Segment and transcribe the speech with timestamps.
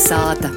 [0.00, 0.48] Kalnasāta.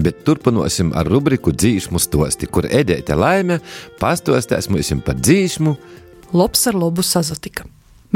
[0.00, 3.58] Bet turpināsim ar rubriku dzīsmu stosti, kur Edēta Laime
[4.00, 5.74] pastostās mums par dzīsmu.
[6.32, 7.66] Lops ar lobu sazatika.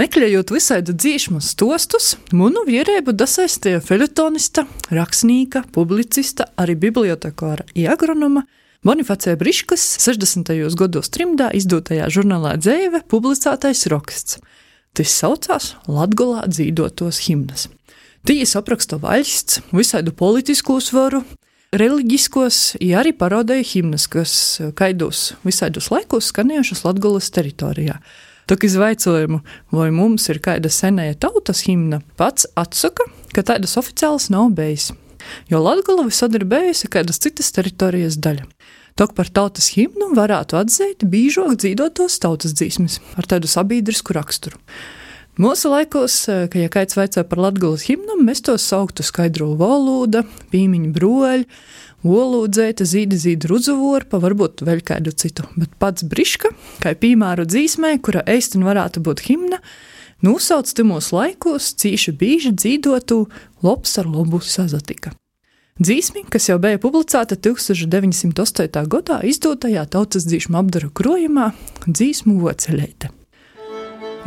[0.01, 8.47] Meklējot visādi dzīsmu stostus, munu vierēbu dasaistīja felitonista, rakstnieka, publicista, arī bibliotekāra un agronoma
[8.81, 10.57] Bonifacija Briškas 60.
[10.73, 14.41] gados trimdā izdotajā žurnālā Dzēve publicētais raksts.
[14.97, 17.69] Tas saucās Latgolā dzīvotos himnas.
[18.27, 21.21] Tīs apraksta valsts, visādu politisku svaru,
[21.79, 24.33] reliģiskos, ja arī parodēja himnas, kas
[24.75, 28.01] kaidos visādos laikos skanējušas Latgolas teritorijā.
[28.51, 29.39] Tā kā izvaicojumu,
[29.71, 34.89] vai mums ir kāda senēja tautas himna, pats atsaka, ka tādas oficiālas nav bijis,
[35.47, 38.51] jo Latgola visad ir bijusi kādas citas teritorijas daļa.
[38.99, 44.59] Tok par tautas himnu varētu atzīt bīžok dzīvotos tautas dzīsmes ar tādu sabiedrisku raksturu.
[45.37, 46.15] Mūsu laikos,
[46.49, 51.45] kad ja kāds vaicā par latgulas himnu, mēs to sauktu skaidro valodu, pīmiņu broļu,
[52.07, 55.45] olūdzēta, zīda, zīda rudzuvorpa, varbūt vēl kādu citu.
[55.59, 59.61] Bet pats briška, kā piemēru dzīsmē, kura eistin varētu būt himna,
[60.25, 63.27] nosauc timos laikos cīši bīži dzīdotu
[63.67, 65.13] lops ar lobu sazatika.
[65.77, 68.89] Dzīsmi, kas jau bija publicēta 1908.
[68.89, 71.51] gadā izdotajā tautas dzīsmu apdaru krojumā
[71.85, 73.13] Dzīsmu voceļēta.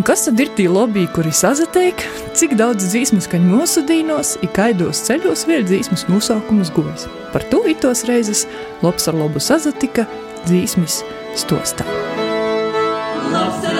[0.08, 2.00] Kas tad ir tie lobby, kuri sazateik,
[2.38, 7.03] cik daudz dzīsmas kaņ mūsu dīnos, ik kaidos ceļos vēl dzīsmas nosaukumus gojas.
[7.33, 8.45] Par to itos reizes
[8.80, 10.08] Lobs ar lobu sazatika
[10.45, 11.02] dzīsmis
[11.36, 11.83] stostā.
[13.33, 13.78] Lobs ar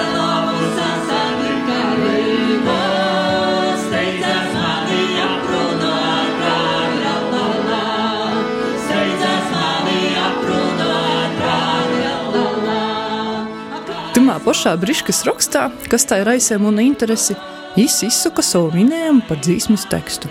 [14.50, 17.38] pašā briškas rakstā, kas tā ir aizsē muna interesi,
[17.78, 20.26] Jis izsaka savu minējumu par dzīsmas tekstu,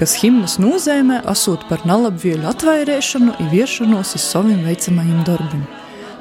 [0.00, 5.66] kas himnas nozīmē asūt par nalabvieļu atvairēšanu un viešanos uz saviem veicamajiem darbiem.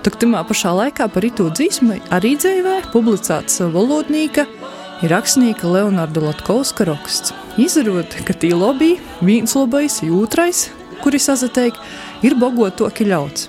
[0.03, 4.43] Tak tamā pašā laikā par itu dzīsmu arī dzīvē publicēts valodnīka
[5.05, 7.31] ir rakstnieka Leonarda Latkovska raksts.
[7.55, 10.67] Izrot, ka tī lobby, viens lobais, otrais,
[10.99, 11.79] kuri sazateik,
[12.27, 13.47] ir bogotoki ļauts.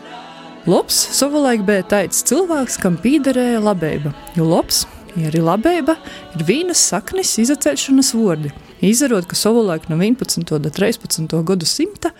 [0.68, 4.82] Lops savulaik bija tāds cilvēks, kam pīderēja labība, jo lops
[5.16, 5.94] ja arī labība
[6.36, 8.52] ir vīnas saknes izaceļšanas vārdi.
[8.84, 10.44] Izdarot, ka savulaik no 11.
[10.44, 11.32] un 13.
[11.48, 12.12] gadu simta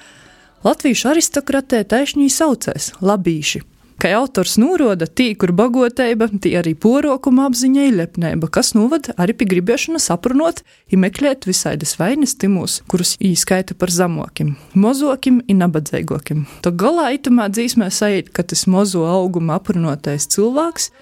[0.65, 3.61] latviešu aristokratē taisnīgi saucēs labīši.
[3.99, 9.35] Kā autors norāda, tī, kur bagoteiba, tī arī porokuma apziņa ir lepnība, kas novada arī
[9.35, 16.45] pie gribēšanas aprunot, ir meklēt visādas vainas timus, kurus īskaita par zamokim, mozokim un nabadzīgokim.
[16.63, 20.93] To galā itamā dzīsmē sajūt, ka tas mozo auguma aprunotais cilvēks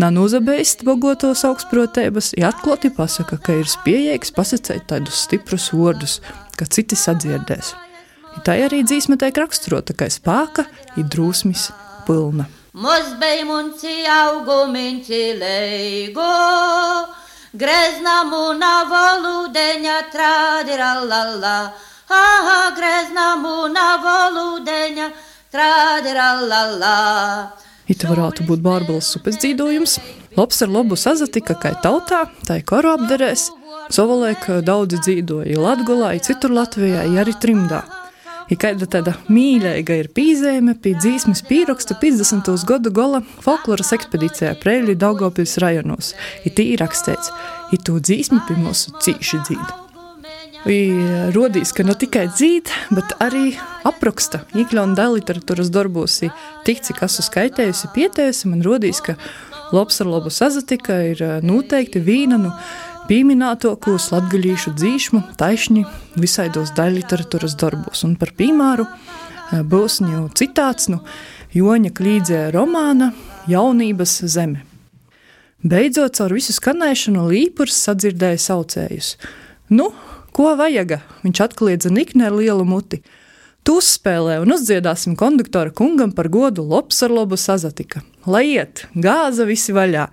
[0.00, 6.14] Nav uzabējis bogotos augstprotības, ja atklāti pasaka, ka ir spējīgs pasakāt tādus stiprus vārdus,
[6.56, 7.74] ka citi sadzirdēs.
[8.46, 10.64] Tā arī dzīsme tiek raksturota kā spēka,
[10.96, 11.68] ir drūsmis
[12.10, 12.44] pilna.
[12.74, 16.34] Mozbej munci auguminci leigo,
[17.62, 21.56] grezna muna voludeņa tradirallalla,
[22.18, 25.08] aha, grezna muna voludeņa
[25.50, 26.96] tradirallalla.
[27.90, 29.98] It varētu būt bārbalas upes dzīvojums.
[30.38, 33.48] Labs ar labu sazatika, kā tautā, tā ir karo apderēs.
[33.90, 37.82] Savulaik daudzi dzīvoja Latvijā, citur Latvijā, arī trimdā.
[38.50, 42.50] Ja kāda tāda mīļāka ir pīzējuma pie dzīsmes pieraksta 50.
[42.66, 46.16] gadu gala folkloras ekspedīcijā Preļu Daugopils rajonos.
[46.42, 47.30] Ir tī rakstīts,
[47.70, 49.86] ir to dzīsmi pie mūsu cīši dzīvi.
[51.32, 53.54] Rodīs, ka ne tikai dzīt, bet arī
[53.86, 56.18] apraksta iekļauna literatūras darbos.
[56.66, 59.14] Tik cik esmu skaitējusi, pietējusi, man rodīs, ka
[59.72, 62.52] labs ar labu sazatika ir noteikti vīna no
[63.10, 65.80] nu, pieminētokos latgaļīšu dzīšmu taisni
[66.14, 68.04] visaidos daļliteratūras darbos.
[68.06, 68.84] Un par piemēru
[69.66, 71.00] būs jau citāts no
[71.50, 73.10] Joņa Klīdzē romāna
[73.50, 74.62] Jaunības zeme.
[75.66, 79.16] Beidzot, caur visu skanēšanu līpurs sadzirdēja saucējus.
[79.74, 79.90] Nu,
[80.30, 81.00] Ko vajag?
[81.24, 83.00] Viņš atkliedza nikni ar lielu muti.
[83.66, 88.04] Tu uzspēlē un uzdziedāsim konduktora kungam par godu lops ar lobu sazatika.
[88.30, 90.06] Lai iet, gāza visi vaļā.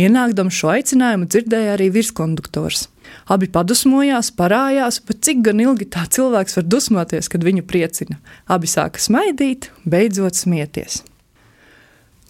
[0.00, 2.86] Ienākdam šo aicinājumu dzirdēja arī virskonduktors.
[3.28, 8.16] Abi padusmojās, parājās, bet cik gan ilgi tā cilvēks var dusmoties, kad viņu priecina.
[8.48, 11.02] Abi sāka smaidīt, beidzot smieties.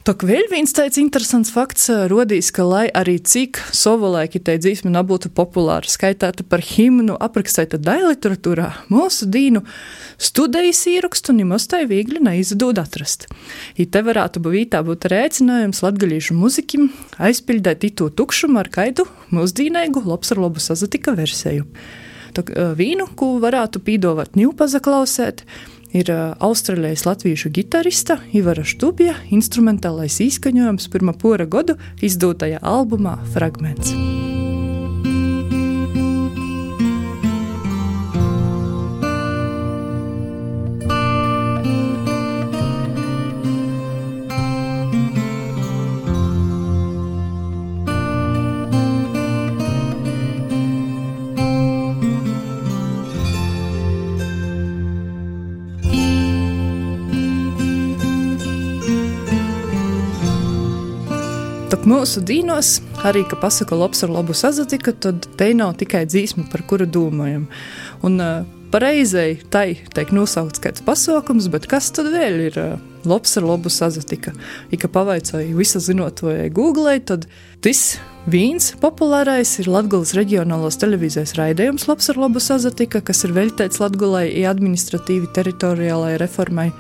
[0.01, 5.29] Tak vēl viens tāds interesants fakts rodīs, ka lai arī cik savulaiki tai dzīsme nebūtu
[5.37, 9.61] populāra, skaitāta par himnu, aprakstīta daļliteratūrā, mūsu dīnu
[10.17, 13.29] studijas ierakstu nemaz tai viegli neizdod atrast.
[13.77, 16.89] I te varētu būt būt rēcinājums latgaļīšu muzikim
[17.21, 19.05] aizpildīt itu tukšumu ar kaidu
[19.37, 21.69] mūsdīnēgu labs ar labu sazatika versiju.
[22.33, 22.47] Tā,
[22.79, 25.45] vīnu, ko varētu pīdovāt ņūpazaklausēt,
[25.93, 33.95] ir austrālijas latviešu gitarista Ivara Štubja instrumentālais izskaņojums pirmā pora godu izdūtajā albumā Fragments.
[61.71, 66.49] Tak mūsu dīnos arī, ka pasaka labs ar labu sazatika, tad te nav tikai dzīsma,
[66.51, 67.45] par kuru domājam.
[68.03, 68.41] Un uh,
[68.75, 72.75] pareizai tai tiek nosaukts kāds pasaukums, bet kas tad vēl ir uh,
[73.07, 74.35] labs ar labu sazatika?
[74.75, 77.31] Ja pavaicāju visu zinot vai googlē, tad
[77.63, 83.79] tas vīns populārais ir Latgulas reģionālās televīzijas raidījums labs ar labu sazatika, kas ir veltēts
[83.79, 86.73] Latgulai administratīvi teritoriālajai reformai,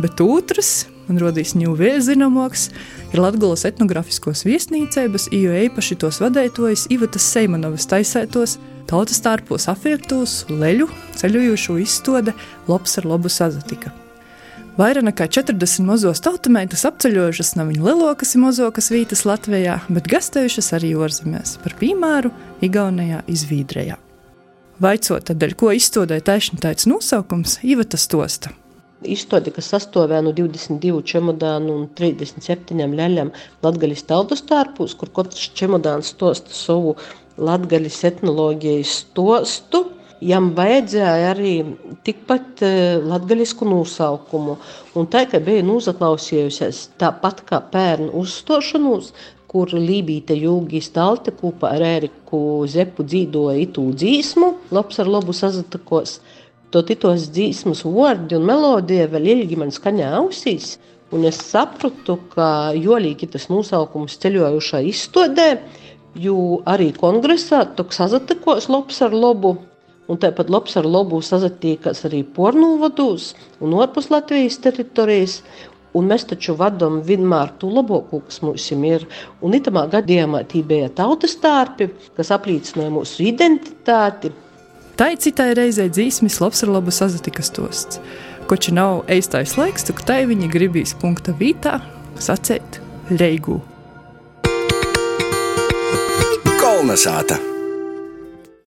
[0.00, 2.68] bet otrs– un rodīs ņūvēja zināmāks,
[3.12, 8.58] ir Latgulas etnografiskos viesnīcēbas, jo īpaši tos vadētojas Ivatas Seimanovas taisētos,
[8.88, 10.88] tautas tārpos afirktos, leļu,
[11.18, 12.36] ceļojošo izstode,
[12.68, 13.94] labs ar labu sazatika.
[14.78, 20.70] Vairāk nekā 40 mazos tautumētas apceļojušas nav viņa lielākas un mazākas vietas Latvijā, bet gastējušas
[20.78, 22.30] arī ārzemēs, par piemēru
[22.62, 23.98] Igaunijā, Izvīdrejā.
[24.78, 28.54] Vaicot, tad, ko izstādē taisnība tāds nosaukums, Ivata Stosta.
[29.06, 33.30] Izstāde, kas sastāvā no 22 čemodānu un 37 ļaļām
[33.62, 36.96] latgaļas tautas tārpūs, kur katrs čemodāns stosta savu
[37.38, 39.84] latgaļas etnoloģijas stostu.
[40.18, 41.52] Jam vajadzēja arī
[42.02, 42.72] tikpat uh,
[43.06, 44.56] latgaļisku nosaukumu.
[44.98, 49.12] Un tā, ka bija nozaklausījusies tāpat kā pērnu uzstošanos,
[49.48, 56.18] kur Lībīte Jūgi Stalte kopā ar Ēriku Zepu dzīdoja itū dzīsmu, labs ar labu sazatakos.
[56.68, 60.74] Tad tos dzīsmas vārdi un melodija vēl ilgi man skaņā ausīs.
[61.16, 65.46] Un es sapratu, ka jolīgi tas nosaukums ceļojušā izstādē,
[66.20, 69.54] jo arī kongresā tok sazatikos labs ar labu.
[70.12, 73.30] Un tāpat labs ar labu sazatīkās arī pornūvados
[73.64, 75.38] un ārpus Latvijas teritorijas.
[75.96, 79.06] Un mēs taču vadām vienmēr to labāko, kas mums ir.
[79.40, 84.34] Un itamā gadījumā tī bija tautas tārpi, kas apliecināja mūsu identitāti,
[84.98, 88.00] Tai citai reizei dzīsmis labs ar labu sazatikas tosts.
[88.50, 91.76] Koči nav eistais laiks, tu tai viņa gribīs punkta vītā
[92.18, 92.80] sacēt
[93.14, 93.60] leigū.
[96.58, 97.57] Kolnesāta!